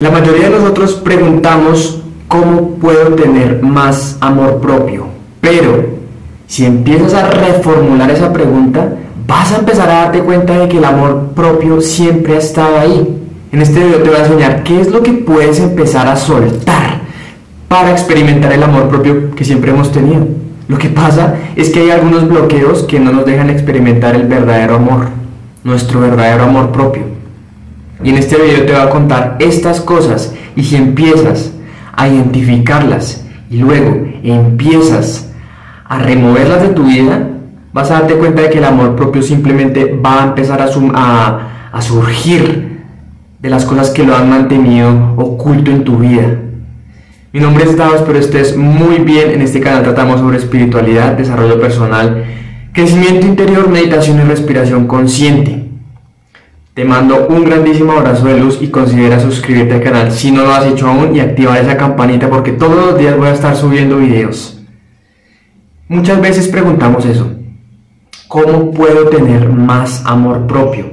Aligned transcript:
La 0.00 0.12
mayoría 0.12 0.48
de 0.48 0.56
nosotros 0.56 0.94
preguntamos 0.94 2.00
cómo 2.28 2.76
puedo 2.76 3.16
tener 3.16 3.64
más 3.64 4.16
amor 4.20 4.60
propio, 4.60 5.08
pero 5.40 5.86
si 6.46 6.64
empiezas 6.64 7.14
a 7.14 7.28
reformular 7.28 8.08
esa 8.08 8.32
pregunta, 8.32 8.92
vas 9.26 9.50
a 9.50 9.58
empezar 9.58 9.90
a 9.90 10.04
darte 10.04 10.20
cuenta 10.20 10.56
de 10.56 10.68
que 10.68 10.78
el 10.78 10.84
amor 10.84 11.32
propio 11.34 11.80
siempre 11.80 12.36
ha 12.36 12.38
estado 12.38 12.78
ahí. 12.78 13.08
En 13.50 13.60
este 13.60 13.80
video 13.80 14.00
te 14.00 14.10
voy 14.10 14.18
a 14.20 14.22
enseñar 14.22 14.62
qué 14.62 14.80
es 14.80 14.88
lo 14.88 15.02
que 15.02 15.14
puedes 15.14 15.58
empezar 15.58 16.06
a 16.06 16.14
soltar 16.14 17.00
para 17.66 17.90
experimentar 17.90 18.52
el 18.52 18.62
amor 18.62 18.88
propio 18.88 19.34
que 19.34 19.44
siempre 19.44 19.72
hemos 19.72 19.90
tenido. 19.90 20.28
Lo 20.68 20.78
que 20.78 20.90
pasa 20.90 21.34
es 21.56 21.70
que 21.70 21.80
hay 21.80 21.90
algunos 21.90 22.28
bloqueos 22.28 22.84
que 22.84 23.00
no 23.00 23.10
nos 23.10 23.26
dejan 23.26 23.50
experimentar 23.50 24.14
el 24.14 24.28
verdadero 24.28 24.76
amor, 24.76 25.08
nuestro 25.64 25.98
verdadero 25.98 26.44
amor 26.44 26.70
propio. 26.70 27.17
Y 28.02 28.10
en 28.10 28.18
este 28.18 28.36
video 28.36 28.64
te 28.64 28.72
voy 28.72 28.80
a 28.80 28.90
contar 28.90 29.36
estas 29.40 29.80
cosas 29.80 30.32
y 30.54 30.62
si 30.62 30.76
empiezas 30.76 31.52
a 31.92 32.08
identificarlas 32.08 33.24
y 33.50 33.56
luego 33.56 34.06
empiezas 34.22 35.32
a 35.84 35.98
removerlas 35.98 36.62
de 36.62 36.68
tu 36.68 36.84
vida, 36.84 37.28
vas 37.72 37.90
a 37.90 38.00
darte 38.00 38.14
cuenta 38.14 38.42
de 38.42 38.50
que 38.50 38.58
el 38.58 38.64
amor 38.64 38.94
propio 38.94 39.22
simplemente 39.22 39.98
va 40.04 40.22
a 40.22 40.26
empezar 40.28 40.60
a, 40.60 41.80
surgir 41.80 42.78
de 43.40 43.50
las 43.50 43.64
cosas 43.64 43.90
que 43.90 44.04
lo 44.04 44.16
han 44.16 44.28
mantenido 44.28 45.14
oculto 45.16 45.70
en 45.70 45.84
tu 45.84 45.98
vida. 45.98 46.38
Mi 47.32 47.40
nombre 47.40 47.64
es 47.64 47.76
Davos, 47.76 47.96
espero 47.96 48.18
estés 48.18 48.56
muy 48.56 48.98
bien. 48.98 49.30
En 49.30 49.42
este 49.42 49.60
canal 49.60 49.82
tratamos 49.82 50.20
sobre 50.20 50.38
espiritualidad, 50.38 51.12
desarrollo 51.12 51.60
personal, 51.60 52.24
crecimiento 52.72 53.26
interior, 53.26 53.68
meditación 53.68 54.18
y 54.18 54.22
respiración 54.22 54.86
consciente. 54.86 55.67
Te 56.78 56.84
mando 56.84 57.26
un 57.26 57.42
grandísimo 57.42 57.90
abrazo 57.90 58.26
de 58.26 58.38
luz 58.38 58.62
y 58.62 58.68
considera 58.68 59.18
suscribirte 59.18 59.74
al 59.74 59.82
canal 59.82 60.12
si 60.12 60.30
no 60.30 60.44
lo 60.44 60.52
has 60.52 60.64
hecho 60.64 60.86
aún 60.86 61.16
y 61.16 61.18
activar 61.18 61.58
esa 61.58 61.76
campanita 61.76 62.30
porque 62.30 62.52
todos 62.52 62.76
los 62.76 62.96
días 62.96 63.16
voy 63.16 63.26
a 63.26 63.32
estar 63.32 63.56
subiendo 63.56 63.96
videos. 63.96 64.62
Muchas 65.88 66.20
veces 66.20 66.46
preguntamos 66.46 67.04
eso. 67.04 67.32
¿Cómo 68.28 68.70
puedo 68.70 69.08
tener 69.08 69.48
más 69.48 70.06
amor 70.06 70.46
propio? 70.46 70.88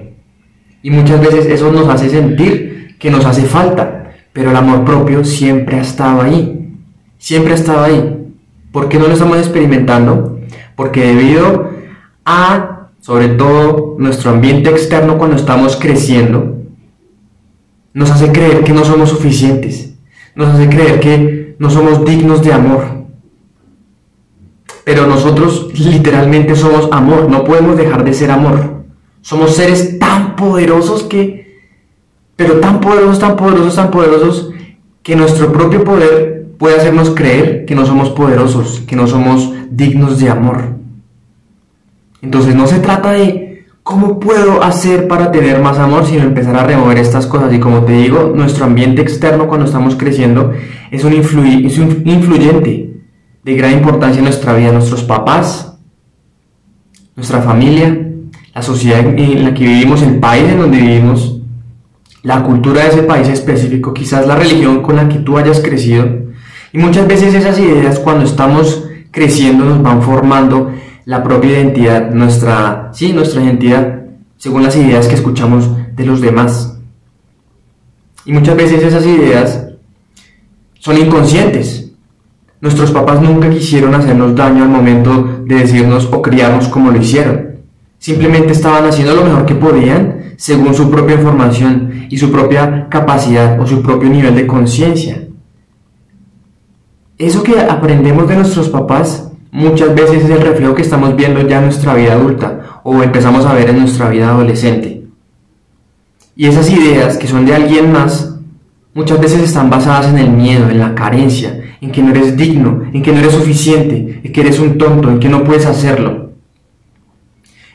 Y 0.82 0.90
muchas 0.90 1.22
veces 1.22 1.46
eso 1.46 1.72
nos 1.72 1.88
hace 1.88 2.10
sentir 2.10 2.96
que 2.98 3.12
nos 3.12 3.24
hace 3.24 3.44
falta, 3.44 4.12
pero 4.34 4.50
el 4.50 4.56
amor 4.56 4.86
propio 4.86 5.24
siempre 5.24 5.78
ha 5.78 5.82
estado 5.82 6.24
ahí. 6.24 6.80
Siempre 7.20 7.52
ha 7.52 7.58
estado 7.58 7.84
ahí. 7.84 8.34
¿Por 8.72 8.90
qué 8.90 8.98
no 8.98 9.06
lo 9.06 9.14
estamos 9.14 9.38
experimentando? 9.38 10.40
Porque 10.76 11.06
debido 11.06 11.70
a 12.26 12.75
sobre 13.06 13.28
todo 13.28 13.98
nuestro 14.00 14.32
ambiente 14.32 14.72
externo 14.72 15.20
cuando 15.20 15.36
estamos 15.36 15.76
creciendo, 15.76 16.56
nos 17.94 18.10
hace 18.10 18.32
creer 18.32 18.64
que 18.64 18.74
no 18.74 18.84
somos 18.84 19.12
suficientes, 19.12 19.94
nos 20.34 20.48
hace 20.48 20.68
creer 20.70 21.00
que 21.00 21.56
no 21.60 21.70
somos 21.70 22.04
dignos 22.04 22.42
de 22.42 22.52
amor. 22.52 23.06
Pero 24.84 25.06
nosotros 25.06 25.70
literalmente 25.78 26.56
somos 26.56 26.90
amor, 26.92 27.30
no 27.30 27.44
podemos 27.44 27.78
dejar 27.78 28.04
de 28.04 28.12
ser 28.16 28.32
amor. 28.32 28.86
Somos 29.22 29.56
seres 29.56 30.00
tan 30.00 30.36
poderosos 30.36 31.04
que, 31.04 31.60
pero 32.36 32.60
tan 32.60 32.82
poderosos, 32.82 33.20
tan 33.20 33.36
poderosos, 33.36 33.76
tan 33.76 33.92
poderosos, 33.92 34.50
que 35.04 35.16
nuestro 35.16 35.52
propio 35.52 35.84
poder 35.84 36.48
puede 36.58 36.78
hacernos 36.78 37.12
creer 37.12 37.66
que 37.66 37.76
no 37.76 37.86
somos 37.86 38.10
poderosos, 38.10 38.82
que 38.88 38.96
no 38.96 39.06
somos 39.06 39.54
dignos 39.70 40.20
de 40.20 40.32
amor. 40.32 40.75
Entonces 42.26 42.56
no 42.56 42.66
se 42.66 42.80
trata 42.80 43.12
de 43.12 43.66
cómo 43.84 44.20
puedo 44.20 44.64
hacer 44.64 45.08
para 45.08 45.32
tener 45.32 45.62
más 45.62 45.78
amor, 45.78 46.08
sino 46.08 46.24
empezar 46.24 46.56
a 46.56 46.64
remover 46.64 46.98
estas 46.98 47.28
cosas. 47.28 47.54
Y 47.54 47.60
como 47.60 47.84
te 47.84 47.94
digo, 47.94 48.34
nuestro 48.36 48.66
ambiente 48.66 49.04
externo 49.04 49.48
cuando 49.48 49.68
estamos 49.68 49.96
creciendo 49.96 50.54
es 50.90 51.04
un, 51.04 51.14
influyente 51.14 52.96
de 53.44 53.56
gran 53.56 53.74
importancia 53.74 54.18
en 54.18 54.26
nuestra 54.26 54.56
vida. 54.56 54.72
Nuestros 54.72 55.04
papás, 55.04 55.78
nuestra 57.16 57.44
familia, 57.44 57.96
la 58.56 58.64
sociedad 58.64 59.02
en 59.02 59.44
la 59.44 59.54
que 59.54 59.66
vivimos, 59.66 60.02
el 60.02 60.18
país 60.18 60.50
en 60.50 60.58
donde 60.58 60.80
vivimos, 60.80 61.40
la 62.24 62.42
cultura 62.42 62.82
de 62.82 62.90
ese 62.90 63.04
país 63.04 63.28
específico, 63.28 63.94
quizás 63.94 64.26
la 64.26 64.36
religión 64.36 64.82
con 64.82 64.96
la 64.96 65.08
que 65.08 65.20
tú 65.20 65.38
hayas 65.38 65.60
crecido. 65.60 66.08
Y 66.74 66.80
muchas 66.80 67.08
veces 67.08 67.36
esas 67.36 67.60
ideas 67.60 68.00
cuando 68.00 68.26
estamos 68.26 68.90
creciendo 69.12 69.64
nos 69.64 69.84
van 69.84 70.02
formando 70.02 70.72
la 71.06 71.24
propia 71.24 71.52
identidad, 71.52 72.12
nuestra, 72.12 72.90
sí, 72.94 73.14
nuestra 73.14 73.44
identidad, 73.44 74.02
según 74.38 74.64
las 74.64 74.76
ideas 74.76 75.08
que 75.08 75.16
escuchamos 75.16 75.70
de 75.96 76.06
los 76.06 76.20
demás. 76.20 76.78
Y 78.26 78.34
muchas 78.34 78.58
veces 78.58 78.84
esas 78.84 79.06
ideas 79.06 79.68
son 80.80 80.98
inconscientes. 80.98 81.92
Nuestros 82.60 82.92
papás 82.92 83.22
nunca 83.22 83.50
quisieron 83.50 83.94
hacernos 83.94 84.36
daño 84.36 84.64
al 84.64 84.70
momento 84.70 85.44
de 85.46 85.56
decirnos 85.56 86.10
o 86.12 86.22
criarnos 86.22 86.68
como 86.68 86.90
lo 86.90 87.00
hicieron. 87.00 87.58
Simplemente 88.00 88.54
estaban 88.54 88.86
haciendo 88.86 89.16
lo 89.16 89.24
mejor 89.24 89.46
que 89.46 89.56
podían 89.56 90.34
según 90.38 90.74
su 90.74 90.90
propia 90.90 91.16
información 91.16 92.08
y 92.10 92.18
su 92.18 92.32
propia 92.32 92.88
capacidad 92.90 93.60
o 93.60 93.68
su 93.68 93.82
propio 93.82 94.10
nivel 94.10 94.36
de 94.36 94.48
conciencia. 94.48 95.28
Eso 97.18 97.44
que 97.44 97.60
aprendemos 97.60 98.28
de 98.28 98.36
nuestros 98.36 98.70
papás 98.70 99.32
muchas 99.56 99.96
veces 99.96 100.26
es 100.26 100.30
el 100.30 100.42
reflejo 100.42 100.76
que 100.76 100.82
estamos 100.82 101.16
viendo 101.16 101.40
ya 101.48 101.60
en 101.60 101.66
nuestra 101.66 101.94
vida 101.94 102.14
adulta 102.14 102.82
o 102.84 103.02
empezamos 103.02 103.46
a 103.46 103.54
ver 103.54 103.70
en 103.70 103.80
nuestra 103.80 104.10
vida 104.10 104.30
adolescente. 104.30 105.04
Y 106.36 106.48
esas 106.48 106.70
ideas 106.70 107.18
que 107.18 107.28
son 107.28 107.46
de 107.46 107.56
alguien 107.56 107.92
más, 107.92 108.38
muchas 108.94 109.20
veces 109.20 109.42
están 109.42 109.70
basadas 109.70 110.08
en 110.08 110.18
el 110.18 110.30
miedo, 110.30 110.70
en 110.70 110.80
la 110.80 110.94
carencia, 110.94 111.64
en 111.80 111.90
que 111.92 112.04
no 112.04 112.12
eres 112.12 112.36
digno, 112.36 112.84
en 112.94 113.02
que 113.02 113.14
no 113.14 113.20
eres 113.20 113.32
suficiente, 113.32 114.20
en 114.22 114.32
que 114.34 114.42
eres 114.42 114.60
un 114.60 114.78
tonto, 114.78 115.10
en 115.10 115.20
que 115.20 115.30
no 115.30 115.46
puedes 115.46 115.66
hacerlo. 115.66 116.32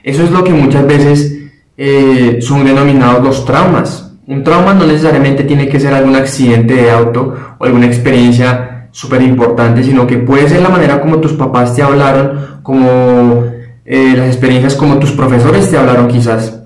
Eso 0.02 0.22
es 0.22 0.30
lo 0.30 0.44
que 0.44 0.52
muchas 0.52 0.86
veces 0.86 1.50
eh, 1.78 2.40
son 2.42 2.62
denominados 2.62 3.24
los 3.24 3.44
traumas. 3.46 4.12
Un 4.26 4.44
trauma 4.44 4.74
no 4.74 4.86
necesariamente 4.86 5.44
tiene 5.44 5.66
que 5.66 5.80
ser 5.80 5.94
algún 5.94 6.14
accidente 6.14 6.74
de 6.74 6.90
auto 6.90 7.56
o 7.58 7.64
alguna 7.64 7.86
experiencia 7.86 8.79
súper 8.90 9.22
importante, 9.22 9.82
sino 9.84 10.06
que 10.06 10.18
puede 10.18 10.48
ser 10.48 10.62
la 10.62 10.68
manera 10.68 11.00
como 11.00 11.18
tus 11.18 11.32
papás 11.32 11.74
te 11.74 11.82
hablaron, 11.82 12.60
como 12.62 13.44
eh, 13.84 14.14
las 14.16 14.28
experiencias 14.28 14.74
como 14.74 14.98
tus 14.98 15.12
profesores 15.12 15.70
te 15.70 15.76
hablaron 15.76 16.08
quizás. 16.08 16.60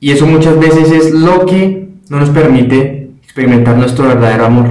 Y 0.00 0.12
eso 0.12 0.26
muchas 0.26 0.58
veces 0.58 0.90
es 0.90 1.12
lo 1.12 1.44
que 1.44 1.90
no 2.08 2.20
nos 2.20 2.30
permite 2.30 3.10
experimentar 3.22 3.76
nuestro 3.76 4.08
verdadero 4.08 4.46
amor. 4.46 4.66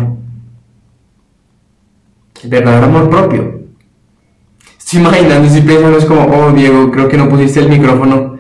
El 2.44 2.50
verdadero 2.50 2.86
amor 2.86 3.10
propio. 3.10 3.60
Estoy 4.78 5.02
imaginando, 5.02 5.48
pensando, 5.48 5.98
es 5.98 6.06
como, 6.06 6.26
oh 6.26 6.52
Diego, 6.52 6.90
creo 6.92 7.08
que 7.08 7.18
no 7.18 7.30
pusiste 7.30 7.60
el 7.60 7.70
micrófono. 7.70 8.40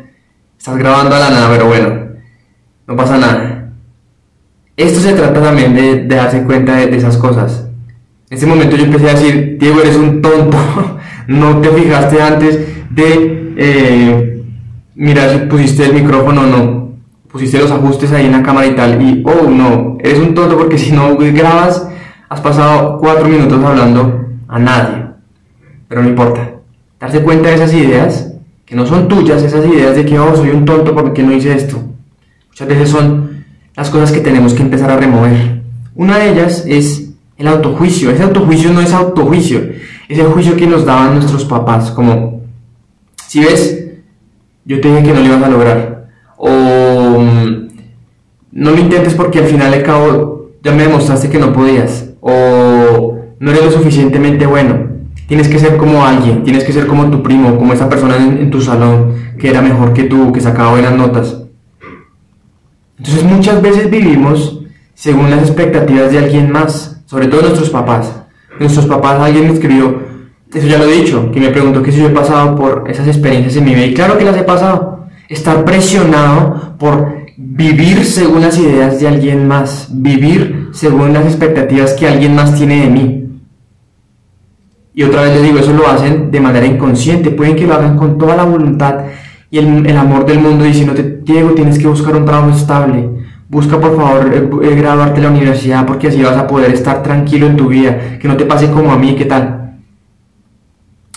Estás 0.57 0.77
grabando 0.77 1.15
a 1.15 1.19
la 1.19 1.29
nada, 1.29 1.49
pero 1.51 1.67
bueno, 1.67 2.09
no 2.88 2.95
pasa 2.95 3.17
nada. 3.19 3.58
Esto 4.79 5.01
se 5.01 5.12
trata 5.12 5.41
también 5.41 5.75
de, 5.75 6.06
darse 6.06 6.41
cuenta 6.44 6.78
de, 6.78 6.95
esas 6.95 7.17
cosas. 7.17 7.67
En 8.29 8.38
ese 8.38 8.45
momento 8.47 8.78
yo 8.78 8.85
empecé 8.85 9.09
a 9.09 9.13
decir, 9.13 9.57
Diego, 9.59 9.81
eres 9.81 9.97
un 9.97 10.22
tonto, 10.22 10.57
no 11.28 11.57
te 11.59 11.67
fijaste 11.67 12.22
antes 12.22 12.59
de 12.89 13.56
eh, 13.57 14.41
mirar 14.95 15.31
si 15.31 15.38
pusiste 15.47 15.84
el 15.84 15.95
micrófono 15.95 16.44
o 16.44 16.45
no, 16.45 16.94
pusiste 17.29 17.59
los 17.59 17.69
ajustes 17.72 18.13
ahí 18.13 18.28
en 18.28 18.31
la 18.31 18.41
cámara 18.41 18.68
y 18.68 18.75
tal, 18.78 19.01
y 19.01 19.22
oh 19.25 19.50
no, 19.50 19.97
eres 20.00 20.18
un 20.18 20.34
tonto 20.34 20.57
porque 20.57 20.78
si 20.78 20.94
no 20.94 21.18
grabas, 21.18 21.85
has 22.29 22.39
pasado 22.39 23.00
cuatro 23.00 23.28
minutos 23.28 23.62
hablando 23.62 24.28
a 24.47 24.59
nadie. 24.59 25.07
Pero 25.89 26.03
no 26.03 26.07
importa, 26.07 26.51
darse 26.97 27.22
cuenta 27.22 27.50
de 27.50 27.56
esas 27.56 27.73
ideas, 27.73 28.34
que 28.66 28.78
no 28.78 28.85
son 28.85 29.09
tuyas, 29.09 29.44
esas 29.44 29.66
ideas 29.66 29.97
de 29.97 30.06
que, 30.06 30.18
oh, 30.18 30.34
soy 30.38 30.51
un 30.51 30.63
tonto 30.63 30.95
porque 30.95 31.22
no 31.22 31.34
hice 31.34 31.53
esto. 31.53 31.84
Muchas 32.47 32.68
veces 32.69 32.89
son 32.89 33.38
las 33.79 33.89
cosas 33.89 34.12
que 34.12 34.19
tenemos 34.19 34.53
que 34.53 34.62
empezar 34.62 34.92
a 34.92 34.98
remover. 34.98 35.62
Una 35.95 36.18
de 36.18 36.31
ellas 36.31 36.65
es 36.68 37.12
el 37.38 37.48
autojuicio. 37.48 38.12
Ese 38.12 38.24
autojuicio 38.24 38.74
no 38.74 38.81
es 38.81 38.92
autojuicio, 38.92 39.62
es 40.09 40.19
el 40.19 40.25
juicio 40.25 40.57
que 40.57 40.68
nos 40.68 40.83
daban 40.83 41.13
nuestros 41.13 41.45
papás, 41.45 41.89
como, 41.92 42.42
si 43.25 43.39
ves, 43.39 43.86
yo 44.65 44.81
te 44.81 44.89
dije 44.89 45.03
que 45.03 45.13
no 45.13 45.21
lo 45.21 45.25
ibas 45.27 45.44
a 45.44 45.50
lograr, 45.50 46.09
o 46.36 47.24
no 48.51 48.71
lo 48.71 48.77
intentes 48.77 49.13
porque 49.13 49.39
al 49.39 49.45
final 49.45 49.74
al 49.74 49.83
cabo 49.83 50.50
ya 50.62 50.74
me 50.74 50.83
demostraste 50.83 51.30
que 51.30 51.39
no 51.39 51.53
podías, 51.53 52.09
o 52.19 53.18
no 53.39 53.51
eres 53.51 53.63
lo 53.63 53.71
suficientemente 53.71 54.45
bueno, 54.45 54.89
tienes 55.25 55.48
que 55.48 55.57
ser 55.57 55.77
como 55.77 56.06
alguien, 56.06 56.44
tienes 56.44 56.65
que 56.65 56.74
ser 56.74 56.86
como 56.86 57.09
tu 57.09 57.24
primo, 57.24 57.56
como 57.56 57.71
esa 57.71 57.88
persona 57.88 58.18
en, 58.18 58.39
en 58.39 58.51
tu 58.51 58.59
salón 58.59 59.13
que 59.39 59.50
era 59.50 59.62
mejor 59.62 59.94
que 59.94 60.03
tú, 60.03 60.33
que 60.33 60.42
sacaba 60.42 60.71
buenas 60.71 60.98
notas. 60.98 61.49
Entonces 63.00 63.24
muchas 63.24 63.62
veces 63.62 63.90
vivimos 63.90 64.60
según 64.94 65.30
las 65.31 65.40
expectativas 65.40 66.12
de 66.12 66.19
alguien 66.19 66.51
más, 66.51 67.01
sobre 67.06 67.28
todo 67.28 67.42
nuestros 67.42 67.69
papás. 67.69 68.13
Nuestros 68.60 68.86
papás, 68.86 69.22
alguien 69.22 69.48
me 69.48 69.54
escribió, 69.54 70.01
eso 70.54 70.68
ya 70.68 70.78
lo 70.78 70.84
he 70.86 71.01
dicho, 71.01 71.31
que 71.31 71.40
me 71.40 71.50
preguntó 71.50 71.81
que 71.81 71.92
si 71.92 72.00
yo 72.00 72.07
he 72.07 72.12
pasado 72.12 72.56
por 72.56 72.84
esas 72.90 73.07
experiencias 73.07 73.56
en 73.56 73.66
mi 73.66 73.74
vida. 73.74 73.86
Y 73.86 73.94
claro 73.94 74.18
que 74.18 74.25
las 74.25 74.36
he 74.36 74.44
pasado. 74.44 75.07
Estar 75.30 75.63
presionado 75.63 76.75
por 76.78 77.19
vivir 77.38 78.04
según 78.04 78.42
las 78.42 78.57
ideas 78.57 79.00
de 79.00 79.07
alguien 79.07 79.48
más, 79.48 79.88
vivir 79.90 80.69
según 80.74 81.13
las 81.13 81.25
expectativas 81.25 81.94
que 81.94 82.07
alguien 82.07 82.36
más 82.36 82.56
tiene 82.56 82.81
de 82.81 82.90
mí. 82.90 83.30
Y 84.94 85.04
otra 85.04 85.22
vez 85.22 85.36
les 85.36 85.44
digo, 85.44 85.60
eso 85.60 85.72
lo 85.72 85.88
hacen 85.88 86.31
de 86.31 86.42
manera 86.42 86.66
inconsciente, 86.66 87.31
pueden 87.31 87.56
que 87.56 87.66
lo 87.66 87.75
hagan 87.75 87.96
con 87.96 88.18
toda 88.18 88.36
la 88.36 88.44
voluntad 88.44 89.06
y 89.51 89.57
el, 89.57 89.98
amor 89.98 90.25
del 90.25 90.40
mundo 90.40 90.63
diciéndote, 90.63 91.22
Diego, 91.24 91.51
tienes 91.51 91.80
que 91.80 91.88
buscar 91.88 92.16
un 92.16 92.25
trabajo 92.25 92.51
estable, 92.51 93.10
busca 93.50 93.80
por 93.80 93.96
favor 93.96 94.31
eh, 94.31 94.50
eh, 94.63 94.75
graduarte 94.75 95.18
en 95.18 95.24
la 95.24 95.31
universidad 95.31 95.86
porque 95.86 96.07
así 96.07 96.22
vas 96.22 96.38
a 96.38 96.46
poder 96.46 96.72
estar 96.72 97.01
tranquilo 97.01 97.48
en 97.48 97.57
tu 97.57 97.68
vida, 97.68 98.19
que 98.19 98.28
no 98.28 98.38
te 98.38 98.46
pase 98.46 98.69
como 98.69 98.92
a 98.92 98.98
mí, 98.98 99.16
¿qué 99.16 99.25
tal? 99.25 99.78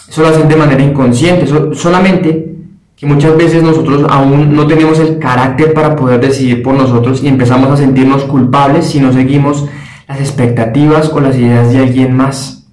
Eso 0.09 0.23
lo 0.23 0.29
hacen 0.29 0.49
de 0.49 0.57
manera 0.57 0.83
inconsciente, 0.83 1.47
solamente 1.75 2.53
que 2.97 3.07
muchas 3.07 3.37
veces 3.37 3.63
nosotros 3.63 4.07
aún 4.09 4.55
no 4.55 4.67
tenemos 4.67 4.99
el 5.01 5.19
carácter 5.19 5.75
para 5.75 5.97
poder 5.97 6.21
decidir 6.21 6.63
por 6.63 6.75
nosotros 6.75 7.23
y 7.23 7.29
empezamos 7.29 7.71
a 7.71 7.77
sentirnos 7.77 8.23
culpables 8.25 8.87
si 8.87 9.01
no 9.01 9.13
seguimos 9.13 9.67
las 10.07 10.21
expectativas 10.21 11.11
o 11.13 11.21
las 11.21 11.37
ideas 11.37 11.73
de 11.73 11.79
alguien 11.79 12.17
más. 12.17 12.69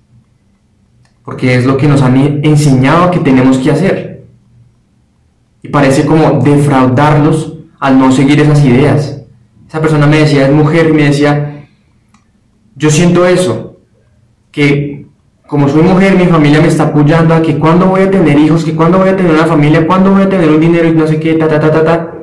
Porque 1.23 1.55
es 1.55 1.65
lo 1.65 1.77
que 1.77 1.87
nos 1.87 2.01
han 2.01 2.41
enseñado 2.43 3.09
que 3.11 3.19
tenemos 3.19 3.57
que 3.57 3.71
hacer. 3.71 4.08
Y 5.61 5.69
parece 5.69 6.05
como 6.05 6.41
defraudarlos 6.41 7.57
al 7.79 7.97
no 7.99 8.11
seguir 8.11 8.39
esas 8.39 8.63
ideas. 8.63 9.21
Esa 9.67 9.81
persona 9.81 10.07
me 10.07 10.19
decía, 10.19 10.47
es 10.47 10.53
mujer, 10.53 10.89
y 10.89 10.93
me 10.93 11.03
decía, 11.03 11.67
yo 12.75 12.89
siento 12.89 13.25
eso, 13.25 13.77
que 14.51 15.05
como 15.47 15.67
soy 15.67 15.81
mujer, 15.81 16.15
mi 16.15 16.25
familia 16.25 16.61
me 16.61 16.67
está 16.67 16.83
apoyando 16.83 17.33
a 17.33 17.41
que 17.41 17.57
cuando 17.57 17.87
voy 17.87 18.01
a 18.01 18.11
tener 18.11 18.37
hijos, 18.37 18.63
que 18.63 18.75
cuando 18.75 18.99
voy 18.99 19.09
a 19.09 19.15
tener 19.15 19.31
una 19.31 19.45
familia, 19.45 19.85
cuando 19.87 20.11
voy 20.11 20.21
a 20.21 20.29
tener 20.29 20.49
un 20.49 20.59
dinero 20.59 20.87
y 20.87 20.91
no 20.91 21.07
sé 21.07 21.19
qué, 21.19 21.33
ta, 21.33 21.47
ta, 21.47 21.59
ta, 21.59 21.71
ta, 21.71 21.83
ta. 21.83 22.13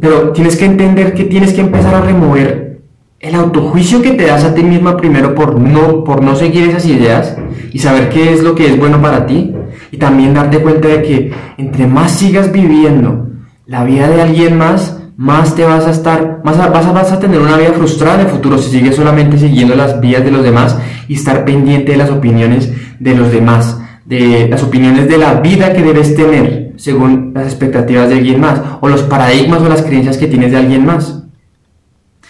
Pero 0.00 0.32
tienes 0.32 0.56
que 0.56 0.64
entender 0.64 1.12
que 1.12 1.24
tienes 1.24 1.52
que 1.52 1.60
empezar 1.60 1.94
a 1.94 2.00
remover 2.00 2.80
el 3.20 3.34
autojuicio 3.34 4.00
que 4.00 4.12
te 4.12 4.24
das 4.24 4.44
a 4.44 4.54
ti 4.54 4.62
misma 4.62 4.96
primero 4.96 5.34
por 5.34 5.60
no, 5.60 6.02
por 6.02 6.22
no 6.22 6.34
seguir 6.34 6.70
esas 6.70 6.86
ideas 6.86 7.36
y 7.70 7.78
saber 7.78 8.08
qué 8.08 8.32
es 8.32 8.42
lo 8.42 8.54
que 8.54 8.66
es 8.66 8.78
bueno 8.78 9.02
para 9.02 9.26
ti 9.26 9.54
y 9.90 9.96
también 9.96 10.34
darte 10.34 10.58
cuenta 10.58 10.88
de 10.88 11.02
que 11.02 11.32
entre 11.58 11.86
más 11.86 12.12
sigas 12.12 12.52
viviendo 12.52 13.28
la 13.66 13.84
vida 13.84 14.08
de 14.08 14.22
alguien 14.22 14.58
más, 14.58 15.00
más 15.16 15.54
te 15.54 15.64
vas 15.64 15.86
a 15.86 15.90
estar, 15.90 16.40
más 16.44 16.56
vas, 16.56 16.86
a, 16.86 16.92
vas 16.92 17.12
a 17.12 17.20
tener 17.20 17.40
una 17.40 17.56
vida 17.56 17.72
frustrada 17.72 18.14
en 18.14 18.26
el 18.26 18.32
futuro 18.32 18.56
si 18.56 18.70
sigues 18.70 18.96
solamente 18.96 19.38
siguiendo 19.38 19.74
las 19.74 20.00
vías 20.00 20.24
de 20.24 20.30
los 20.30 20.42
demás 20.42 20.78
y 21.08 21.14
estar 21.14 21.44
pendiente 21.44 21.92
de 21.92 21.98
las 21.98 22.10
opiniones 22.10 22.72
de 22.98 23.14
los 23.14 23.30
demás, 23.30 23.78
de 24.06 24.48
las 24.48 24.62
opiniones 24.62 25.08
de 25.08 25.18
la 25.18 25.34
vida 25.34 25.74
que 25.74 25.82
debes 25.82 26.16
tener 26.16 26.72
según 26.76 27.32
las 27.34 27.44
expectativas 27.44 28.08
de 28.08 28.14
alguien 28.14 28.40
más 28.40 28.62
o 28.80 28.88
los 28.88 29.02
paradigmas 29.02 29.60
o 29.60 29.68
las 29.68 29.82
creencias 29.82 30.16
que 30.16 30.26
tienes 30.26 30.52
de 30.52 30.56
alguien 30.56 30.86
más. 30.86 31.22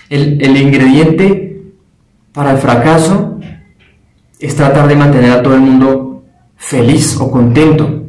El, 0.08 0.42
el 0.42 0.56
ingrediente 0.56 1.62
para 2.32 2.50
el 2.50 2.58
fracaso 2.58 3.38
es 4.40 4.56
tratar 4.56 4.88
de 4.88 4.96
mantener 4.96 5.30
a 5.30 5.42
todo 5.42 5.54
el 5.54 5.60
mundo 5.60 6.09
feliz 6.60 7.16
o 7.18 7.30
contento. 7.30 8.02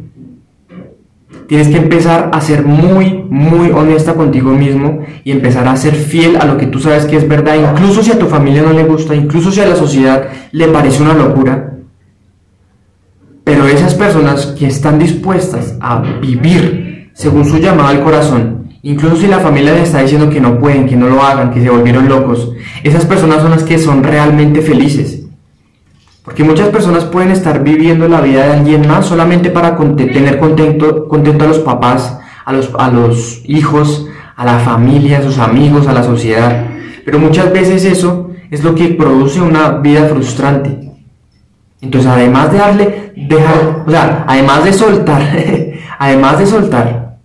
Tienes 1.47 1.69
que 1.69 1.77
empezar 1.77 2.29
a 2.33 2.41
ser 2.41 2.65
muy, 2.65 3.25
muy 3.29 3.71
honesta 3.71 4.13
contigo 4.13 4.51
mismo 4.51 4.99
y 5.23 5.31
empezar 5.31 5.67
a 5.67 5.75
ser 5.75 5.95
fiel 5.95 6.37
a 6.37 6.45
lo 6.45 6.57
que 6.57 6.67
tú 6.67 6.79
sabes 6.79 7.05
que 7.05 7.17
es 7.17 7.27
verdad, 7.27 7.55
incluso 7.55 8.03
si 8.03 8.11
a 8.11 8.19
tu 8.19 8.27
familia 8.27 8.61
no 8.61 8.73
le 8.73 8.83
gusta, 8.83 9.15
incluso 9.15 9.51
si 9.51 9.61
a 9.61 9.67
la 9.67 9.75
sociedad 9.75 10.27
le 10.51 10.67
parece 10.67 11.01
una 11.01 11.13
locura. 11.13 11.77
Pero 13.43 13.67
esas 13.67 13.95
personas 13.95 14.47
que 14.47 14.67
están 14.67 14.99
dispuestas 14.99 15.75
a 15.79 16.01
vivir 16.21 17.09
según 17.13 17.45
su 17.45 17.57
llamado 17.57 17.89
al 17.89 18.03
corazón, 18.03 18.69
incluso 18.83 19.17
si 19.17 19.27
la 19.27 19.39
familia 19.39 19.73
les 19.73 19.83
está 19.83 20.01
diciendo 20.01 20.29
que 20.29 20.39
no 20.39 20.59
pueden, 20.59 20.87
que 20.87 20.95
no 20.95 21.07
lo 21.07 21.23
hagan, 21.23 21.51
que 21.51 21.61
se 21.61 21.69
volvieron 21.69 22.07
locos, 22.07 22.51
esas 22.83 23.05
personas 23.05 23.41
son 23.41 23.51
las 23.51 23.63
que 23.63 23.79
son 23.79 24.03
realmente 24.03 24.61
felices. 24.61 25.20
Porque 26.23 26.43
muchas 26.43 26.69
personas 26.69 27.05
pueden 27.05 27.31
estar 27.31 27.63
viviendo 27.63 28.07
la 28.07 28.21
vida 28.21 28.45
de 28.45 28.53
alguien 28.53 28.87
más 28.87 29.07
solamente 29.07 29.49
para 29.49 29.75
tener 29.77 30.37
contento, 30.37 31.07
contento 31.07 31.45
a 31.45 31.47
los 31.47 31.59
papás, 31.59 32.19
a 32.45 32.53
los, 32.53 32.69
a 32.77 32.89
los 32.89 33.41
hijos, 33.45 34.07
a 34.35 34.45
la 34.45 34.59
familia, 34.59 35.17
a 35.19 35.23
sus 35.23 35.39
amigos, 35.39 35.87
a 35.87 35.93
la 35.93 36.03
sociedad. 36.03 36.67
Pero 37.03 37.17
muchas 37.17 37.51
veces 37.51 37.85
eso 37.85 38.31
es 38.51 38.63
lo 38.63 38.75
que 38.75 38.89
produce 38.89 39.41
una 39.41 39.71
vida 39.79 40.07
frustrante. 40.07 40.91
Entonces, 41.81 42.11
además 42.11 42.51
de 42.51 42.57
darle, 42.59 43.13
dejar, 43.15 43.83
o 43.87 43.89
sea, 43.89 44.23
además 44.27 44.63
de 44.63 44.73
soltar, 44.73 45.21
además 45.97 46.37
de 46.37 46.45
soltar, 46.45 47.17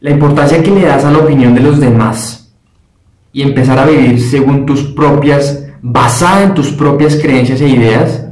la 0.00 0.10
importancia 0.10 0.62
que 0.62 0.70
le 0.70 0.82
das 0.82 1.04
a 1.04 1.10
la 1.10 1.18
opinión 1.18 1.56
de 1.56 1.60
los 1.60 1.80
demás 1.80 2.54
y 3.32 3.42
empezar 3.42 3.80
a 3.80 3.86
vivir 3.86 4.20
según 4.20 4.64
tus 4.64 4.84
propias 4.84 5.67
basada 5.90 6.42
en 6.42 6.54
tus 6.54 6.70
propias 6.70 7.16
creencias 7.16 7.60
e 7.60 7.68
ideas, 7.68 8.24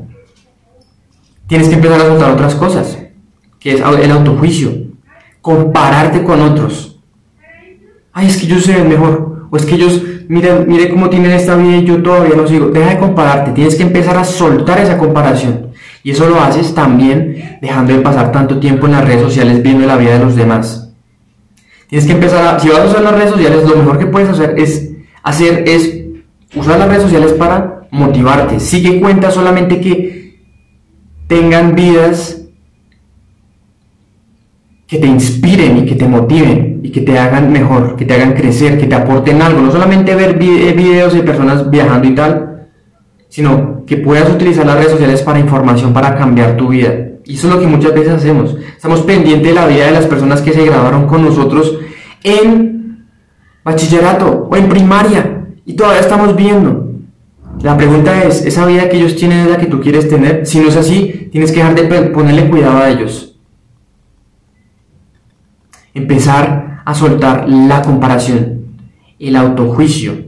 tienes 1.46 1.68
que 1.68 1.76
empezar 1.76 2.00
a 2.00 2.04
soltar 2.04 2.32
otras 2.32 2.54
cosas, 2.54 2.98
que 3.58 3.74
es 3.74 3.80
el 3.80 4.10
autojuicio, 4.10 4.72
compararte 5.40 6.22
con 6.22 6.40
otros. 6.42 7.00
Ay, 8.12 8.26
es 8.26 8.36
que 8.36 8.46
ellos 8.46 8.64
se 8.64 8.74
ven 8.74 8.88
mejor, 8.88 9.48
o 9.50 9.56
es 9.56 9.64
que 9.64 9.74
ellos, 9.74 10.02
miren, 10.28 10.66
mire 10.66 10.90
cómo 10.90 11.08
tienen 11.08 11.32
esta 11.32 11.56
vida 11.56 11.78
y 11.78 11.84
yo 11.84 12.02
todavía 12.02 12.36
no 12.36 12.46
sigo. 12.46 12.68
Deja 12.68 12.90
de 12.90 12.98
compararte, 12.98 13.52
tienes 13.52 13.74
que 13.74 13.84
empezar 13.84 14.16
a 14.18 14.24
soltar 14.24 14.78
esa 14.80 14.98
comparación. 14.98 15.68
Y 16.02 16.10
eso 16.10 16.28
lo 16.28 16.40
haces 16.40 16.74
también 16.74 17.58
dejando 17.62 17.94
de 17.94 18.00
pasar 18.00 18.32
tanto 18.32 18.60
tiempo 18.60 18.86
en 18.86 18.92
las 18.92 19.04
redes 19.04 19.22
sociales 19.22 19.62
viendo 19.62 19.86
la 19.86 19.96
vida 19.96 20.18
de 20.18 20.24
los 20.24 20.36
demás. 20.36 20.92
Tienes 21.88 22.06
que 22.06 22.14
empezar 22.14 22.56
a, 22.56 22.60
si 22.60 22.68
vas 22.68 22.80
a 22.80 22.86
usar 22.86 23.02
las 23.02 23.14
redes 23.14 23.30
sociales, 23.30 23.64
lo 23.68 23.76
mejor 23.76 23.98
que 23.98 24.06
puedes 24.06 24.28
hacer 24.28 24.54
es 24.58 24.90
hacer 25.22 25.64
es 25.66 26.05
Usa 26.56 26.78
las 26.78 26.88
redes 26.88 27.02
sociales 27.02 27.32
para 27.34 27.86
motivarte. 27.90 28.58
Sigue 28.58 28.98
cuenta 28.98 29.30
solamente 29.30 29.80
que 29.80 30.40
tengan 31.28 31.74
vidas 31.74 32.42
que 34.86 34.98
te 34.98 35.06
inspiren 35.06 35.78
y 35.78 35.84
que 35.84 35.96
te 35.96 36.06
motiven 36.06 36.80
y 36.82 36.90
que 36.90 37.00
te 37.00 37.18
hagan 37.18 37.52
mejor, 37.52 37.96
que 37.96 38.04
te 38.04 38.14
hagan 38.14 38.34
crecer, 38.34 38.78
que 38.78 38.86
te 38.86 38.94
aporten 38.94 39.42
algo. 39.42 39.60
No 39.60 39.72
solamente 39.72 40.14
ver 40.14 40.38
videos 40.38 41.12
de 41.12 41.22
personas 41.22 41.68
viajando 41.70 42.08
y 42.08 42.14
tal, 42.14 42.68
sino 43.28 43.84
que 43.84 43.96
puedas 43.96 44.30
utilizar 44.30 44.64
las 44.64 44.76
redes 44.76 44.92
sociales 44.92 45.22
para 45.22 45.40
información, 45.40 45.92
para 45.92 46.16
cambiar 46.16 46.56
tu 46.56 46.68
vida. 46.68 46.94
Y 47.24 47.34
eso 47.34 47.48
es 47.48 47.54
lo 47.54 47.60
que 47.60 47.66
muchas 47.66 47.92
veces 47.92 48.14
hacemos. 48.14 48.56
Estamos 48.76 49.00
pendientes 49.02 49.48
de 49.48 49.54
la 49.54 49.66
vida 49.66 49.86
de 49.86 49.92
las 49.92 50.06
personas 50.06 50.40
que 50.40 50.52
se 50.52 50.64
graduaron 50.64 51.06
con 51.06 51.24
nosotros 51.24 51.78
en 52.22 53.04
bachillerato 53.64 54.48
o 54.48 54.56
en 54.56 54.68
primaria 54.68 55.35
y 55.66 55.74
todavía 55.74 56.00
estamos 56.00 56.34
viendo. 56.36 56.92
La 57.62 57.76
pregunta 57.76 58.22
es, 58.22 58.46
¿esa 58.46 58.64
vida 58.64 58.88
que 58.88 58.98
ellos 58.98 59.16
tienen 59.16 59.40
es 59.40 59.50
la 59.50 59.58
que 59.58 59.66
tú 59.66 59.80
quieres 59.80 60.08
tener? 60.08 60.46
Si 60.46 60.60
no 60.60 60.68
es 60.68 60.76
así, 60.76 61.28
tienes 61.32 61.50
que 61.50 61.58
dejar 61.58 61.74
de 61.74 62.02
ponerle 62.10 62.48
cuidado 62.48 62.78
a 62.78 62.88
ellos. 62.88 63.36
Empezar 65.92 66.82
a 66.84 66.94
soltar 66.94 67.48
la 67.48 67.82
comparación, 67.82 68.66
el 69.18 69.34
autojuicio, 69.34 70.26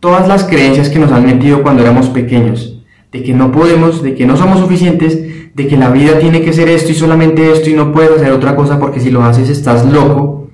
todas 0.00 0.26
las 0.26 0.44
creencias 0.44 0.88
que 0.88 0.98
nos 0.98 1.12
han 1.12 1.26
metido 1.26 1.62
cuando 1.62 1.82
éramos 1.82 2.08
pequeños, 2.08 2.82
de 3.12 3.22
que 3.22 3.34
no 3.34 3.52
podemos, 3.52 4.02
de 4.02 4.14
que 4.14 4.26
no 4.26 4.36
somos 4.36 4.58
suficientes, 4.58 5.54
de 5.54 5.66
que 5.68 5.76
la 5.76 5.90
vida 5.90 6.18
tiene 6.18 6.40
que 6.40 6.52
ser 6.52 6.68
esto 6.68 6.90
y 6.90 6.94
solamente 6.94 7.52
esto 7.52 7.68
y 7.70 7.74
no 7.74 7.92
puedes 7.92 8.12
hacer 8.12 8.32
otra 8.32 8.56
cosa 8.56 8.80
porque 8.80 9.00
si 9.00 9.10
lo 9.10 9.22
haces 9.22 9.50
estás 9.50 9.84
loco. 9.84 10.48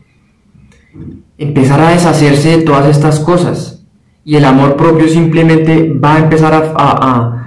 Empezar 1.38 1.80
a 1.80 1.90
deshacerse 1.90 2.56
de 2.56 2.62
todas 2.62 2.88
estas 2.88 3.20
cosas 3.20 3.75
y 4.26 4.34
el 4.34 4.44
amor 4.44 4.76
propio 4.76 5.08
simplemente 5.08 5.94
va 6.04 6.16
a 6.16 6.18
empezar 6.18 6.74
a, 6.76 7.42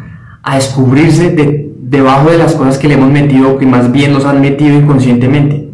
descubrirse 0.55 1.67
debajo 1.77 2.31
de 2.31 2.38
las 2.38 2.53
cosas 2.53 2.77
que 2.77 2.88
le 2.88 2.93
hemos 2.93 3.12
metido, 3.12 3.57
que 3.57 3.65
más 3.65 3.91
bien 3.91 4.13
nos 4.13 4.24
han 4.25 4.39
metido 4.39 4.75
inconscientemente. 4.75 5.69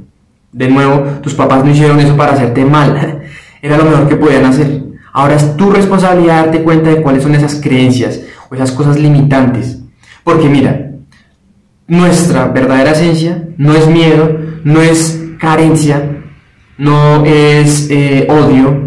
De 0.51 0.67
nuevo, 0.67 1.03
tus 1.21 1.35
papás 1.35 1.63
no 1.63 1.69
hicieron 1.69 1.99
eso 1.99 2.17
para 2.17 2.33
hacerte 2.33 2.65
mal, 2.65 3.21
era 3.61 3.77
lo 3.77 3.85
mejor 3.85 4.09
que 4.09 4.15
podían 4.15 4.45
hacer. 4.45 4.83
Ahora 5.13 5.35
es 5.35 5.55
tu 5.55 5.69
responsabilidad 5.69 6.45
darte 6.45 6.63
cuenta 6.63 6.89
de 6.89 7.01
cuáles 7.03 7.21
son 7.21 7.35
esas 7.35 7.61
creencias 7.61 8.21
o 8.49 8.55
esas 8.55 8.71
cosas 8.71 8.99
limitantes. 8.99 9.79
Porque 10.23 10.49
mira, 10.49 10.91
nuestra 11.87 12.47
verdadera 12.47 12.91
esencia 12.91 13.47
no 13.57 13.75
es 13.75 13.87
miedo, 13.87 14.39
no 14.63 14.81
es 14.81 15.23
carencia, 15.37 16.23
no 16.79 17.23
es 17.25 17.89
eh, 17.91 18.27
odio, 18.27 18.85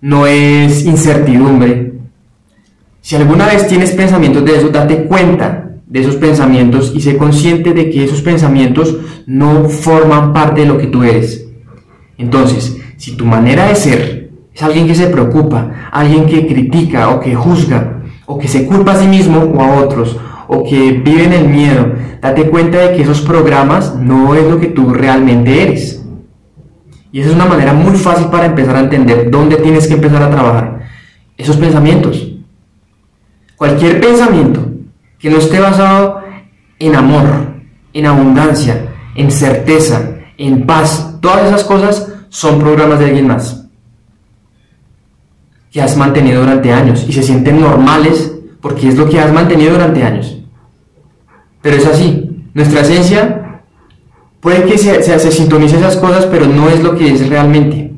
no 0.00 0.26
es 0.26 0.84
incertidumbre. 0.84 1.92
Si 3.00 3.16
alguna 3.16 3.46
vez 3.46 3.66
tienes 3.68 3.92
pensamientos 3.92 4.44
de 4.44 4.56
eso, 4.56 4.68
date 4.68 5.04
cuenta 5.04 5.70
de 5.86 6.00
esos 6.00 6.16
pensamientos 6.16 6.92
y 6.94 7.00
sé 7.00 7.16
consciente 7.16 7.72
de 7.72 7.90
que 7.90 8.04
esos 8.04 8.20
pensamientos 8.20 8.96
no 9.26 9.68
forman 9.68 10.32
parte 10.32 10.62
de 10.62 10.66
lo 10.66 10.78
que 10.78 10.88
tú 10.88 11.04
eres. 11.04 11.46
Entonces, 12.18 12.76
si 12.96 13.16
tu 13.16 13.24
manera 13.24 13.68
de 13.68 13.76
ser 13.76 14.30
es 14.56 14.62
alguien 14.62 14.86
que 14.86 14.94
se 14.94 15.08
preocupa, 15.08 15.90
alguien 15.92 16.24
que 16.26 16.46
critica 16.46 17.10
o 17.10 17.20
que 17.20 17.34
juzga, 17.34 18.00
o 18.24 18.38
que 18.38 18.48
se 18.48 18.64
culpa 18.64 18.92
a 18.92 18.96
sí 18.98 19.06
mismo 19.06 19.38
o 19.38 19.60
a 19.60 19.82
otros, 19.82 20.16
o 20.48 20.64
que 20.64 20.92
vive 20.92 21.24
en 21.24 21.32
el 21.34 21.48
miedo, 21.48 21.92
date 22.22 22.48
cuenta 22.48 22.78
de 22.78 22.96
que 22.96 23.02
esos 23.02 23.20
programas 23.20 23.96
no 23.96 24.34
es 24.34 24.44
lo 24.48 24.58
que 24.58 24.68
tú 24.68 24.94
realmente 24.94 25.62
eres. 25.62 26.05
Y 27.12 27.20
esa 27.20 27.30
es 27.30 27.34
una 27.34 27.46
manera 27.46 27.72
muy 27.72 27.96
fácil 27.96 28.26
para 28.28 28.46
empezar 28.46 28.76
a 28.76 28.80
entender 28.80 29.30
dónde 29.30 29.56
tienes 29.56 29.86
que 29.86 29.94
empezar 29.94 30.22
a 30.22 30.30
trabajar 30.30 30.80
esos 31.36 31.56
pensamientos. 31.56 32.26
Cualquier 33.56 34.00
pensamiento 34.00 34.66
que 35.18 35.30
no 35.30 35.38
esté 35.38 35.60
basado 35.60 36.20
en 36.78 36.94
amor, 36.94 37.24
en 37.92 38.06
abundancia, 38.06 38.88
en 39.14 39.30
certeza, 39.30 40.02
en 40.36 40.66
paz, 40.66 41.18
todas 41.20 41.46
esas 41.46 41.64
cosas 41.64 42.12
son 42.28 42.58
programas 42.58 42.98
de 42.98 43.06
alguien 43.06 43.26
más 43.26 43.66
que 45.70 45.82
has 45.82 45.96
mantenido 45.96 46.40
durante 46.40 46.72
años 46.72 47.04
y 47.06 47.12
se 47.12 47.22
sienten 47.22 47.60
normales 47.60 48.32
porque 48.62 48.88
es 48.88 48.96
lo 48.96 49.08
que 49.08 49.20
has 49.20 49.30
mantenido 49.32 49.72
durante 49.72 50.02
años. 50.02 50.38
Pero 51.60 51.76
es 51.76 51.86
así, 51.86 52.46
nuestra 52.54 52.80
esencia 52.80 53.45
puede 54.40 54.64
que 54.64 54.78
se, 54.78 55.02
se, 55.02 55.30
sintonice 55.30 55.76
esas 55.76 55.96
cosas, 55.96 56.26
pero 56.26 56.46
no 56.46 56.68
es 56.68 56.82
lo 56.82 56.96
que 56.96 57.12
es 57.12 57.28
realmente. 57.28 57.92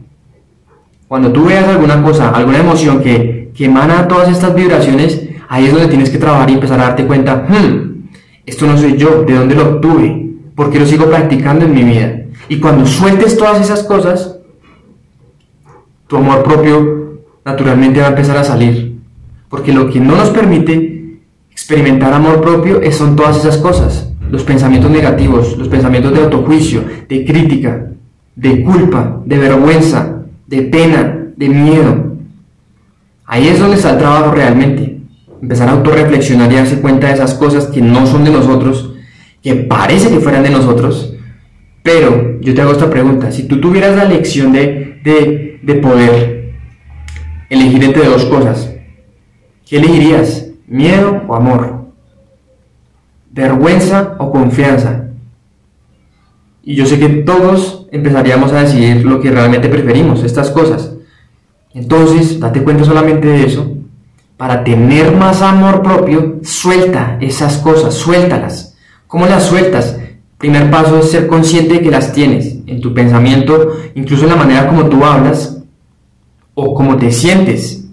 Cuando 1.07 1.33
tú 1.33 1.47
veas 1.47 1.67
alguna 1.67 2.03
cosa, 2.03 2.31
alguna 2.31 2.59
emoción 2.59 3.03
que, 3.03 3.51
que 3.55 3.65
emana 3.65 4.09
todas 4.09 4.29
estas 4.29 4.55
vibraciones, 4.55 5.23
ahí 5.49 5.67
es 5.67 5.73
donde 5.73 5.89
tienes 5.89 6.11
que 6.11 6.19
trabajar 6.19 6.51
y 6.51 6.55
empezar 6.55 6.81
a 6.81 6.89
darte 6.89 7.07
cuenta, 7.07 7.47
hmm, 7.49 8.09
esto 8.47 8.67
no 8.67 8.77
soy 8.77 8.97
yo, 8.97 9.25
¿de 9.25 9.35
dónde 9.35 9.55
lo 9.55 9.69
obtuve? 9.69 10.29
¿Por 10.55 10.71
qué 10.71 10.79
lo 10.79 10.87
sigo 10.87 11.07
practicando 11.07 11.65
en 11.65 11.75
mi 11.75 11.85
vida? 11.85 12.23
Y 12.49 12.59
cuando 12.59 12.87
sueltes 12.87 13.37
todas 13.37 13.61
esas 13.61 13.83
cosas, 13.83 14.39
tu 16.07 16.17
amor 16.17 16.43
propio 16.43 17.21
naturalmente 17.45 18.01
va 18.01 18.07
a 18.07 18.11
empezar 18.11 18.37
a 18.37 18.45
salir. 18.45 18.99
Porque 19.49 19.73
lo 19.73 19.89
que 19.91 20.01
no 20.01 20.17
nos 20.17 20.31
permite 20.31 21.19
experimentar 21.51 22.13
amor 22.13 22.41
propio 22.41 22.81
son 22.93 23.17
todas 23.17 23.37
esas 23.39 23.59
cosas. 23.59 24.11
Los 24.31 24.43
pensamientos 24.43 24.91
negativos, 24.91 25.57
los 25.57 25.69
pensamientos 25.69 26.13
de 26.13 26.21
autojuicio, 26.21 26.85
de 27.09 27.25
crítica, 27.25 27.87
de 28.37 28.63
culpa, 28.63 29.21
de 29.25 29.39
vergüenza, 29.39 30.23
de 30.47 30.63
pena, 30.63 31.27
de 31.37 31.49
miedo. 31.49 32.17
Ahí 33.27 33.49
es 33.49 33.59
donde 33.59 33.77
está 33.77 33.93
el 33.93 33.99
trabajo 33.99 34.33
realmente. 34.33 35.01
Empezar 35.41 35.69
a 35.69 35.73
autorreflexionar 35.73 36.51
y 36.53 36.57
darse 36.57 36.81
cuenta 36.81 37.09
de 37.09 37.15
esas 37.15 37.35
cosas 37.35 37.67
que 37.67 37.81
no 37.81 38.07
son 38.07 38.25
de 38.25 38.31
nosotros, 38.31 38.95
que 39.43 39.55
parece 39.55 40.09
que 40.09 40.21
fueran 40.21 40.43
de 40.43 40.51
nosotros. 40.51 41.15
Pero 41.83 42.41
yo 42.41 42.55
te 42.55 42.61
hago 42.61 42.73
esta 42.73 42.91
pregunta, 42.91 43.33
si 43.33 43.45
tú 43.45 43.61
tuvieras 43.61 43.97
la 43.97 44.05
lección 44.05 44.53
de, 44.53 45.01
de, 45.05 45.61
de 45.63 45.75
poder 45.75 46.55
elegir 47.49 47.83
entre 47.83 48.05
dos 48.05 48.25
cosas, 48.27 48.75
¿qué 49.67 49.79
elegirías? 49.79 50.47
¿Miedo 50.67 51.23
o 51.27 51.35
amor? 51.35 51.78
¿Vergüenza 53.31 54.17
o 54.19 54.31
confianza? 54.31 55.09
Y 56.63 56.75
yo 56.75 56.87
sé 56.87 56.99
que 56.99 57.09
todos 57.09 57.87
empezaríamos 57.93 58.53
a 58.53 58.61
decidir 58.61 59.05
lo 59.05 59.21
que 59.21 59.31
realmente 59.31 59.69
preferimos, 59.69 60.23
estas 60.23 60.51
cosas. 60.51 60.93
Entonces, 61.73 62.41
date 62.41 62.63
cuenta 62.63 62.85
solamente 62.85 63.29
de 63.29 63.45
eso. 63.45 63.75
Para 64.37 64.65
tener 64.65 65.17
más 65.17 65.43
amor 65.43 65.83
propio, 65.83 66.41
suelta 66.43 67.19
esas 67.21 67.59
cosas, 67.59 67.95
suéltalas. 67.95 68.77
¿Cómo 69.07 69.27
las 69.27 69.47
sueltas? 69.47 69.99
Primer 70.39 70.71
paso 70.71 70.99
es 70.99 71.11
ser 71.11 71.27
consciente 71.27 71.75
de 71.75 71.81
que 71.81 71.91
las 71.91 72.13
tienes 72.13 72.59
en 72.67 72.81
tu 72.81 72.95
pensamiento, 72.95 73.77
incluso 73.95 74.25
en 74.25 74.31
la 74.31 74.37
manera 74.37 74.69
como 74.69 74.87
tú 74.87 75.05
hablas 75.05 75.63
o 76.55 76.75
como 76.75 76.97
te 76.97 77.11
sientes. 77.11 77.87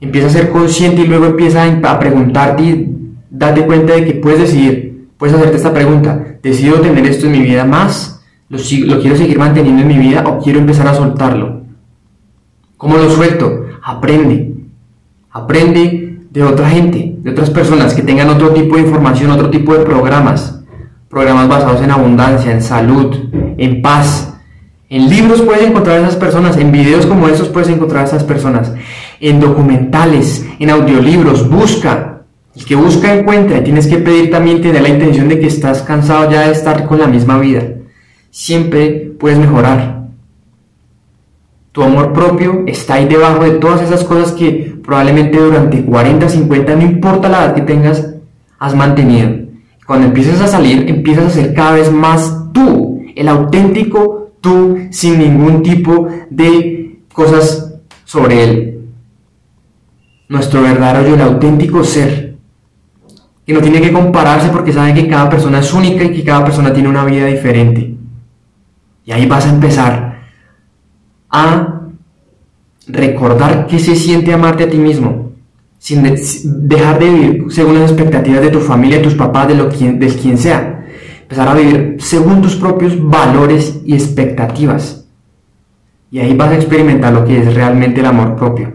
Empieza 0.00 0.28
a 0.28 0.30
ser 0.30 0.50
consciente 0.50 1.02
y 1.02 1.06
luego 1.06 1.26
empieza 1.26 1.64
a 1.64 1.98
preguntarte 1.98 2.95
date 3.30 3.66
cuenta 3.66 3.94
de 3.94 4.04
que 4.04 4.14
puedes 4.14 4.40
decidir, 4.40 5.08
puedes 5.16 5.34
hacerte 5.34 5.56
esta 5.56 5.72
pregunta, 5.72 6.38
¿decido 6.42 6.80
tener 6.80 7.06
esto 7.06 7.26
en 7.26 7.32
mi 7.32 7.40
vida 7.40 7.64
más? 7.64 8.22
¿Lo, 8.48 8.58
quiero 9.00 9.16
seguir 9.16 9.38
manteniendo 9.38 9.82
en 9.82 9.88
mi 9.88 9.98
vida 9.98 10.24
o 10.26 10.38
quiero 10.42 10.58
empezar 10.58 10.86
a 10.88 10.94
soltarlo? 10.94 11.62
¿Cómo 12.76 12.96
lo 12.96 13.10
suelto? 13.10 13.66
Aprende. 13.82 14.54
Aprende 15.30 16.20
de 16.30 16.42
otra 16.42 16.68
gente, 16.68 17.16
de 17.18 17.30
otras 17.30 17.50
personas 17.50 17.94
que 17.94 18.02
tengan 18.02 18.28
otro 18.28 18.50
tipo 18.50 18.76
de 18.76 18.82
información, 18.82 19.30
otro 19.30 19.50
tipo 19.50 19.74
de 19.74 19.84
programas 19.84 20.56
programas 21.16 21.48
basados 21.48 21.80
en 21.82 21.90
abundancia, 21.90 22.52
en 22.52 22.60
salud, 22.60 23.16
en 23.56 23.80
paz. 23.80 24.34
En 24.88 25.08
libros 25.08 25.40
puedes 25.40 25.62
encontrar 25.62 25.96
a 25.96 26.00
esas 26.02 26.16
personas, 26.16 26.56
en 26.56 26.70
videos 26.70 27.06
como 27.06 27.28
esos 27.28 27.48
puedes 27.48 27.70
encontrar 27.70 28.02
a 28.02 28.06
esas 28.06 28.22
personas, 28.22 28.72
en 29.20 29.40
documentales, 29.40 30.46
en 30.58 30.68
audiolibros, 30.68 31.48
busca. 31.48 32.15
El 32.56 32.64
que 32.64 32.74
busca 32.74 33.14
encuentra 33.14 33.58
y 33.58 33.64
tienes 33.64 33.86
que 33.86 33.98
pedir 33.98 34.30
también 34.30 34.62
tener 34.62 34.82
la 34.82 34.88
intención 34.88 35.28
de 35.28 35.38
que 35.38 35.46
estás 35.46 35.82
cansado 35.82 36.30
ya 36.30 36.46
de 36.46 36.52
estar 36.52 36.86
con 36.86 36.98
la 36.98 37.06
misma 37.06 37.38
vida. 37.38 37.62
Siempre 38.30 39.12
puedes 39.18 39.38
mejorar. 39.38 40.06
Tu 41.72 41.82
amor 41.82 42.14
propio 42.14 42.64
está 42.66 42.94
ahí 42.94 43.06
debajo 43.06 43.44
de 43.44 43.58
todas 43.58 43.82
esas 43.82 44.02
cosas 44.02 44.32
que 44.32 44.74
probablemente 44.82 45.38
durante 45.38 45.84
40, 45.84 46.26
50, 46.26 46.74
no 46.74 46.82
importa 46.82 47.28
la 47.28 47.44
edad 47.44 47.54
que 47.54 47.60
tengas, 47.60 48.14
has 48.58 48.74
mantenido. 48.74 49.30
Cuando 49.86 50.06
empiezas 50.06 50.40
a 50.40 50.48
salir, 50.48 50.88
empiezas 50.88 51.26
a 51.26 51.30
ser 51.30 51.52
cada 51.52 51.72
vez 51.72 51.92
más 51.92 52.50
tú, 52.54 53.02
el 53.14 53.28
auténtico 53.28 54.32
tú, 54.40 54.78
sin 54.90 55.18
ningún 55.18 55.62
tipo 55.62 56.08
de 56.30 57.00
cosas 57.12 57.74
sobre 58.04 58.44
él. 58.44 58.78
Nuestro 60.28 60.62
verdadero 60.62 61.08
yo, 61.08 61.14
el 61.14 61.20
auténtico 61.20 61.84
ser, 61.84 62.25
que 63.46 63.52
no 63.52 63.60
tiene 63.60 63.80
que 63.80 63.92
compararse 63.92 64.48
porque 64.48 64.72
sabe 64.72 64.92
que 64.92 65.08
cada 65.08 65.30
persona 65.30 65.60
es 65.60 65.72
única 65.72 66.02
y 66.04 66.12
que 66.12 66.24
cada 66.24 66.44
persona 66.44 66.72
tiene 66.72 66.88
una 66.88 67.04
vida 67.04 67.26
diferente. 67.26 67.94
Y 69.04 69.12
ahí 69.12 69.26
vas 69.26 69.46
a 69.46 69.50
empezar 69.50 70.20
a 71.30 71.80
recordar 72.88 73.66
qué 73.66 73.78
se 73.78 73.94
siente 73.94 74.32
amarte 74.32 74.64
a 74.64 74.70
ti 74.70 74.76
mismo 74.76 75.26
sin 75.78 76.02
dejar 76.68 76.98
de 76.98 77.08
vivir 77.08 77.44
según 77.50 77.74
las 77.74 77.90
expectativas 77.90 78.40
de 78.40 78.48
tu 78.48 78.58
familia, 78.58 78.98
de 78.98 79.04
tus 79.04 79.14
papás, 79.14 79.46
de, 79.46 79.54
lo 79.54 79.68
quien, 79.68 79.98
quien 79.98 80.36
sea. 80.36 80.84
Empezar 81.22 81.48
a 81.48 81.54
vivir 81.54 81.96
según 82.00 82.42
tus 82.42 82.56
propios 82.56 83.00
valores 83.00 83.80
y 83.84 83.94
expectativas. 83.94 85.06
Y 86.10 86.18
ahí 86.18 86.34
vas 86.34 86.50
a 86.50 86.56
experimentar 86.56 87.12
lo 87.12 87.24
que 87.24 87.38
es 87.38 87.54
realmente 87.54 88.00
el 88.00 88.06
amor 88.06 88.34
propio. 88.36 88.74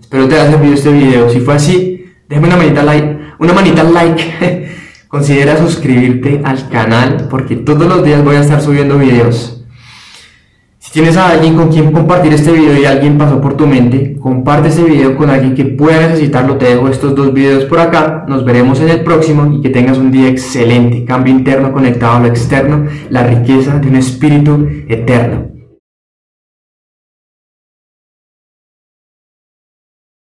Espero 0.00 0.26
te 0.26 0.40
haya 0.40 0.50
servido 0.50 0.74
este 0.74 0.92
video. 0.92 1.28
Si 1.28 1.40
fue 1.40 1.54
así, 1.54 2.04
déjame 2.28 2.48
una 2.48 2.56
manita 2.56 2.82
like. 2.82 3.07
Una 3.38 3.52
manita 3.52 3.84
like. 3.84 4.68
Considera 5.08 5.56
suscribirte 5.56 6.42
al 6.44 6.68
canal 6.68 7.28
porque 7.30 7.56
todos 7.56 7.86
los 7.86 8.04
días 8.04 8.22
voy 8.22 8.36
a 8.36 8.40
estar 8.40 8.60
subiendo 8.60 8.98
videos. 8.98 9.64
Si 10.78 10.92
tienes 10.92 11.16
a 11.16 11.30
alguien 11.30 11.54
con 11.54 11.68
quien 11.68 11.92
compartir 11.92 12.32
este 12.32 12.50
video 12.50 12.76
y 12.76 12.84
alguien 12.84 13.16
pasó 13.16 13.40
por 13.40 13.56
tu 13.56 13.66
mente, 13.66 14.16
comparte 14.20 14.68
este 14.68 14.82
video 14.82 15.16
con 15.16 15.30
alguien 15.30 15.54
que 15.54 15.64
pueda 15.66 16.08
necesitarlo. 16.08 16.56
Te 16.56 16.66
dejo 16.66 16.88
estos 16.88 17.14
dos 17.14 17.32
videos 17.32 17.64
por 17.64 17.78
acá. 17.78 18.24
Nos 18.26 18.44
veremos 18.44 18.80
en 18.80 18.88
el 18.88 19.04
próximo 19.04 19.52
y 19.52 19.60
que 19.60 19.70
tengas 19.70 19.98
un 19.98 20.10
día 20.10 20.28
excelente. 20.28 21.04
Cambio 21.04 21.32
interno 21.32 21.72
conectado 21.72 22.16
a 22.16 22.20
lo 22.20 22.26
externo, 22.26 22.86
la 23.10 23.22
riqueza 23.22 23.78
de 23.78 23.88
un 23.88 23.96
espíritu 23.96 24.66
eterno. 24.88 25.47